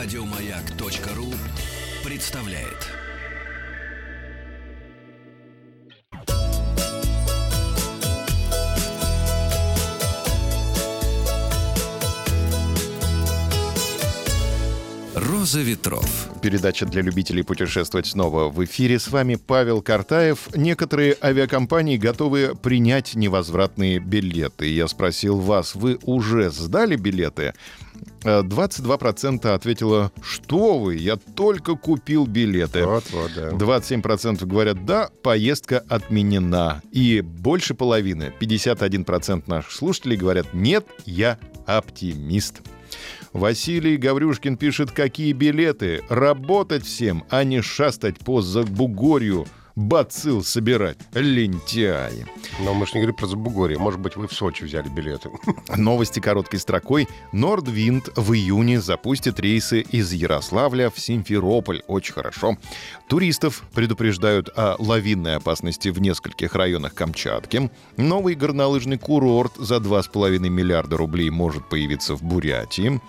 Радиомаяк.ру 0.00 1.26
представляет. 2.08 2.86
Роза 15.16 15.60
ветров. 15.62 16.28
Передача 16.42 16.86
для 16.86 17.02
любителей 17.02 17.42
путешествовать 17.42 18.06
снова 18.06 18.48
в 18.48 18.64
эфире. 18.64 19.00
С 19.00 19.08
вами 19.08 19.34
Павел 19.34 19.82
Картаев. 19.82 20.54
Некоторые 20.54 21.16
авиакомпании 21.20 21.96
готовы 21.96 22.54
принять 22.54 23.16
невозвратные 23.16 23.98
билеты. 23.98 24.68
Я 24.68 24.86
спросил 24.86 25.38
вас, 25.38 25.74
вы 25.74 25.98
уже 26.04 26.50
сдали 26.50 26.94
билеты? 26.94 27.54
22% 28.22 29.46
ответило, 29.48 30.12
что 30.22 30.78
вы, 30.78 30.96
я 30.96 31.16
только 31.16 31.76
купил 31.76 32.26
билеты. 32.26 32.84
Вот, 32.84 33.04
вот, 33.12 33.30
да. 33.34 33.50
27% 33.50 34.44
говорят, 34.46 34.84
да, 34.84 35.10
поездка 35.22 35.84
отменена. 35.88 36.82
И 36.92 37.20
больше 37.20 37.74
половины, 37.74 38.32
51% 38.40 39.44
наших 39.46 39.72
слушателей 39.72 40.16
говорят, 40.16 40.52
нет, 40.52 40.86
я 41.04 41.38
оптимист. 41.66 42.62
Василий 43.32 43.96
Гаврюшкин 43.96 44.56
пишет, 44.56 44.90
какие 44.90 45.32
билеты. 45.32 46.02
Работать 46.08 46.84
всем, 46.84 47.24
а 47.28 47.44
не 47.44 47.60
шастать 47.60 48.18
по 48.18 48.40
Забугорью 48.40 49.46
бацил 49.78 50.42
собирать. 50.42 50.98
Лентяи. 51.14 52.26
Но 52.60 52.74
мы 52.74 52.84
же 52.86 52.94
не 52.94 53.00
говорим 53.00 53.14
про 53.14 53.26
Забугорье. 53.26 53.78
Может 53.78 54.00
быть, 54.00 54.16
вы 54.16 54.26
в 54.26 54.32
Сочи 54.32 54.64
взяли 54.64 54.88
билеты. 54.88 55.30
Новости 55.76 56.18
короткой 56.18 56.58
строкой. 56.58 57.08
Нордвинд 57.32 58.10
в 58.16 58.32
июне 58.32 58.80
запустит 58.80 59.38
рейсы 59.38 59.82
из 59.82 60.12
Ярославля 60.12 60.90
в 60.90 60.98
Симферополь. 60.98 61.82
Очень 61.86 62.14
хорошо. 62.14 62.56
Туристов 63.08 63.62
предупреждают 63.72 64.50
о 64.56 64.74
лавинной 64.80 65.36
опасности 65.36 65.90
в 65.90 66.00
нескольких 66.00 66.56
районах 66.56 66.94
Камчатки. 66.94 67.70
Новый 67.96 68.34
горнолыжный 68.34 68.98
курорт 68.98 69.52
за 69.56 69.76
2,5 69.76 70.40
миллиарда 70.48 70.96
рублей 70.96 71.30
может 71.30 71.68
появиться 71.68 72.16
в 72.16 72.22
Бурятии. 72.24 73.00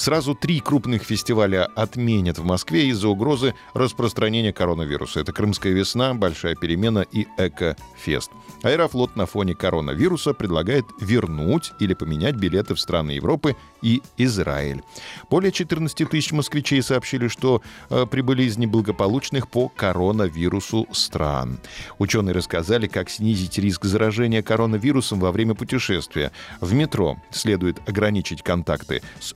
Сразу 0.00 0.34
три 0.34 0.60
крупных 0.60 1.02
фестиваля 1.02 1.66
отменят 1.76 2.38
в 2.38 2.44
Москве 2.44 2.86
из-за 2.86 3.10
угрозы 3.10 3.54
распространения 3.74 4.50
коронавируса. 4.50 5.20
Это 5.20 5.34
«Крымская 5.34 5.74
весна», 5.74 6.14
«Большая 6.14 6.54
перемена» 6.54 7.00
и 7.00 7.26
«Эко-фест». 7.36 8.30
Аэрофлот 8.62 9.14
на 9.16 9.26
фоне 9.26 9.54
коронавируса 9.54 10.32
предлагает 10.32 10.86
вернуть 11.00 11.72
или 11.80 11.92
поменять 11.92 12.36
билеты 12.36 12.74
в 12.74 12.80
страны 12.80 13.10
Европы 13.10 13.56
и 13.82 14.02
Израиль. 14.16 14.82
Более 15.28 15.52
14 15.52 16.08
тысяч 16.08 16.32
москвичей 16.32 16.82
сообщили, 16.82 17.28
что 17.28 17.62
э, 17.90 18.06
прибыли 18.06 18.44
из 18.44 18.56
неблагополучных 18.56 19.48
по 19.48 19.68
коронавирусу 19.68 20.86
стран. 20.92 21.58
Ученые 21.98 22.34
рассказали, 22.34 22.86
как 22.86 23.10
снизить 23.10 23.58
риск 23.58 23.84
заражения 23.84 24.42
коронавирусом 24.42 25.20
во 25.20 25.30
время 25.30 25.54
путешествия. 25.54 26.32
В 26.60 26.72
метро 26.72 27.18
следует 27.30 27.86
ограничить 27.86 28.42
контакты 28.42 29.02
с 29.20 29.34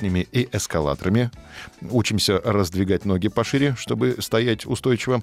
поручнями 0.00 0.26
и 0.32 0.48
эскалаторами. 0.52 1.30
Учимся 1.90 2.40
раздвигать 2.44 3.04
ноги 3.04 3.28
пошире, 3.28 3.74
чтобы 3.78 4.16
стоять 4.20 4.66
устойчиво. 4.66 5.22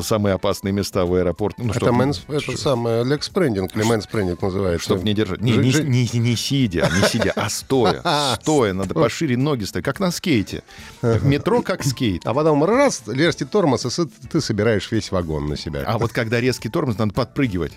Самые 0.00 0.34
опасные 0.34 0.72
места 0.72 1.04
в 1.04 1.14
аэропорту. 1.14 1.62
Ну, 1.62 1.70
это, 1.70 1.80
чтоб... 1.80 1.92
мэнс, 1.92 2.22
это 2.28 2.56
самое 2.56 3.04
лекспрендинг, 3.04 3.74
или 3.74 3.82
мэнспрендинг 3.82 4.42
называется. 4.42 4.84
Чтобы 4.84 5.02
не 5.02 5.14
держать. 5.14 5.40
Не, 5.40 5.56
не, 5.56 5.72
не, 5.72 6.18
не 6.18 6.36
сидя, 6.36 6.88
не 6.94 7.08
сидя, 7.08 7.32
а 7.36 7.48
стоя. 7.48 8.02
Стоя, 8.40 8.72
надо 8.72 8.94
пошире 8.94 9.36
ноги 9.36 9.64
стоять, 9.64 9.84
как 9.84 10.00
на 10.00 10.10
скейте. 10.10 10.62
Метро 11.02 11.62
как 11.62 11.84
скейт. 11.84 12.26
А 12.26 12.34
потом 12.34 12.64
раз, 12.64 13.02
резкий 13.06 13.44
тормоз, 13.44 13.84
и 13.86 14.04
ты 14.30 14.40
собираешь 14.40 14.90
весь 14.90 15.10
вагон 15.10 15.46
на 15.46 15.56
себя. 15.56 15.84
А 15.86 15.98
вот 15.98 16.12
когда 16.12 16.40
резкий 16.40 16.68
тормоз, 16.68 16.98
надо 16.98 17.12
подпрыгивать. 17.12 17.72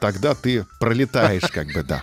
Тогда 0.00 0.34
ты 0.34 0.66
пролетаешь 0.80 1.48
как 1.50 1.68
бы, 1.72 1.82
да. 1.82 2.02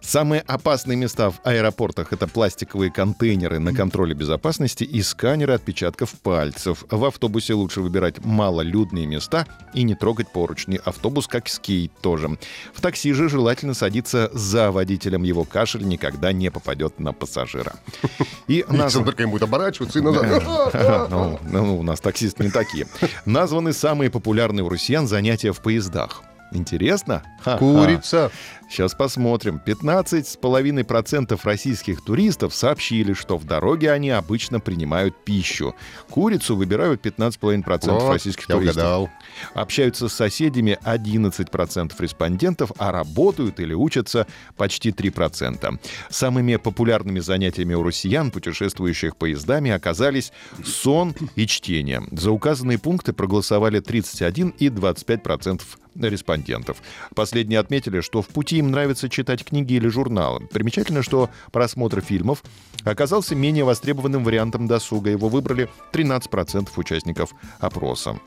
Самые 0.00 0.40
опасные 0.42 0.96
места 0.96 1.30
в 1.30 1.40
аэропортах— 1.44 2.08
это 2.12 2.26
пластиковые 2.26 2.90
контейнеры 2.90 3.58
на 3.58 3.74
контроле 3.74 4.14
безопасности 4.14 4.84
и 4.84 5.02
сканеры 5.02 5.54
отпечатков 5.54 6.12
пальцев. 6.12 6.84
В 6.90 7.04
автобусе 7.04 7.54
лучше 7.54 7.80
выбирать 7.80 8.24
малолюдные 8.24 9.06
места 9.06 9.46
и 9.74 9.82
не 9.82 9.94
трогать 9.94 10.32
поручни. 10.32 10.80
Автобус 10.84 11.26
как 11.26 11.48
скейт 11.48 11.92
тоже. 12.00 12.38
В 12.74 12.80
такси 12.80 13.12
же 13.12 13.28
желательно 13.28 13.74
садиться 13.74 14.30
за 14.32 14.70
водителем. 14.70 15.22
Его 15.22 15.44
кашель 15.44 15.86
никогда 15.86 16.32
не 16.32 16.50
попадет 16.50 16.98
на 16.98 17.12
пассажира. 17.12 17.74
И 18.48 18.64
назв... 18.68 19.04
только 19.04 19.24
им 19.24 19.30
будет 19.30 19.42
оборачиваться 19.42 19.98
и 19.98 20.02
назад. 20.02 20.42
ну, 21.10 21.38
ну, 21.42 21.78
у 21.78 21.82
нас 21.82 22.00
таксисты 22.00 22.44
не 22.44 22.50
такие. 22.50 22.86
Названы 23.24 23.72
самые 23.72 24.10
популярные 24.10 24.64
у 24.64 24.68
россиян 24.68 25.08
занятия 25.08 25.52
в 25.52 25.60
поездах. 25.60 26.22
Интересно? 26.52 27.22
Курица. 27.58 28.30
Сейчас 28.68 28.94
посмотрим. 28.94 29.60
15,5% 29.64 31.38
российских 31.44 32.04
туристов 32.04 32.54
сообщили, 32.54 33.12
что 33.12 33.38
в 33.38 33.44
дороге 33.44 33.92
они 33.92 34.10
обычно 34.10 34.58
принимают 34.58 35.24
пищу. 35.24 35.74
Курицу 36.10 36.56
выбирают 36.56 37.04
15,5% 37.04 37.90
вот, 37.90 38.12
российских 38.12 38.48
я 38.48 38.56
туристов. 38.56 38.76
Угадал. 38.76 39.10
Общаются 39.54 40.08
с 40.08 40.14
соседями 40.14 40.78
11% 40.84 41.92
респондентов, 41.98 42.72
а 42.78 42.90
работают 42.90 43.60
или 43.60 43.72
учатся 43.72 44.26
почти 44.56 44.90
3%. 44.90 45.78
Самыми 46.10 46.56
популярными 46.56 47.20
занятиями 47.20 47.74
у 47.74 47.82
россиян, 47.82 48.30
путешествующих 48.30 49.16
поездами, 49.16 49.70
оказались 49.70 50.32
сон 50.64 51.14
и 51.36 51.46
чтение. 51.46 52.02
За 52.10 52.32
указанные 52.32 52.78
пункты 52.78 53.12
проголосовали 53.12 53.78
31 53.80 54.54
и 54.58 54.68
25% 54.68 55.62
респондентов. 56.00 56.78
Последние 57.14 57.60
отметили, 57.60 58.00
что 58.00 58.22
в 58.22 58.28
пути 58.28 58.58
им 58.58 58.70
нравится 58.70 59.08
читать 59.08 59.44
книги 59.44 59.74
или 59.74 59.88
журналы. 59.88 60.46
Примечательно, 60.46 61.02
что 61.02 61.30
просмотр 61.52 62.00
фильмов 62.00 62.42
оказался 62.84 63.34
менее 63.34 63.64
востребованным 63.64 64.24
вариантом 64.24 64.66
досуга. 64.66 65.10
Его 65.10 65.28
выбрали 65.28 65.68
13% 65.92 66.68
участников 66.76 67.30
опроса. 67.58 68.18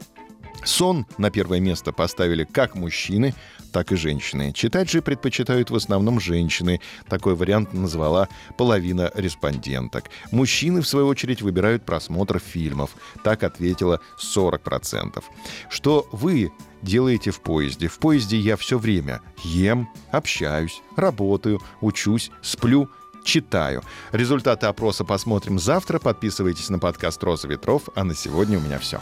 Сон 0.65 1.05
на 1.17 1.31
первое 1.31 1.59
место 1.59 1.93
поставили 1.93 2.43
как 2.43 2.75
мужчины, 2.75 3.33
так 3.71 3.91
и 3.91 3.95
женщины. 3.95 4.51
Читать 4.53 4.89
же 4.89 5.01
предпочитают 5.01 5.69
в 5.69 5.75
основном 5.75 6.19
женщины. 6.19 6.81
Такой 7.07 7.35
вариант 7.35 7.73
назвала 7.73 8.27
половина 8.57 9.11
респонденток. 9.15 10.05
Мужчины, 10.31 10.81
в 10.81 10.87
свою 10.87 11.07
очередь, 11.07 11.41
выбирают 11.41 11.85
просмотр 11.85 12.39
фильмов. 12.39 12.91
Так 13.23 13.43
ответило 13.43 14.01
40%. 14.17 15.23
Что 15.69 16.07
вы 16.11 16.51
делаете 16.81 17.31
в 17.31 17.41
поезде? 17.41 17.87
В 17.87 17.99
поезде 17.99 18.37
я 18.37 18.57
все 18.57 18.77
время 18.77 19.21
ем, 19.43 19.89
общаюсь, 20.11 20.81
работаю, 20.95 21.61
учусь, 21.81 22.31
сплю, 22.41 22.89
читаю. 23.23 23.83
Результаты 24.11 24.67
опроса 24.67 25.03
посмотрим 25.03 25.59
завтра. 25.59 25.99
Подписывайтесь 25.99 26.69
на 26.69 26.79
подкаст 26.79 27.23
«Роза 27.23 27.47
ветров». 27.47 27.89
А 27.95 28.03
на 28.03 28.15
сегодня 28.15 28.57
у 28.57 28.61
меня 28.61 28.79
все. 28.79 29.01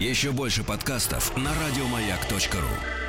Еще 0.00 0.32
больше 0.32 0.64
подкастов 0.64 1.36
на 1.36 1.50
радиомаяк.ру 1.66 3.03